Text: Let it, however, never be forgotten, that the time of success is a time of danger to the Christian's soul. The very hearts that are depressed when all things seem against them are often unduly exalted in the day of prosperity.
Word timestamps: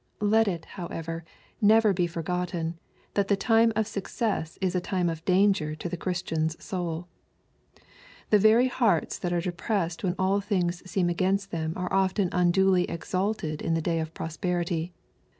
Let 0.23 0.47
it, 0.47 0.65
however, 0.65 1.23
never 1.61 1.93
be 1.93 2.07
forgotten, 2.07 2.79
that 3.13 3.27
the 3.27 3.35
time 3.35 3.71
of 3.75 3.85
success 3.85 4.57
is 4.59 4.73
a 4.73 4.81
time 4.81 5.09
of 5.09 5.23
danger 5.25 5.75
to 5.75 5.87
the 5.87 5.95
Christian's 5.95 6.57
soul. 6.63 7.07
The 8.31 8.39
very 8.39 8.65
hearts 8.67 9.19
that 9.19 9.31
are 9.31 9.41
depressed 9.41 10.03
when 10.03 10.15
all 10.17 10.41
things 10.41 10.81
seem 10.89 11.07
against 11.07 11.51
them 11.51 11.73
are 11.75 11.93
often 11.93 12.29
unduly 12.31 12.85
exalted 12.89 13.61
in 13.61 13.75
the 13.75 13.79
day 13.79 13.99
of 13.99 14.15
prosperity. 14.15 14.91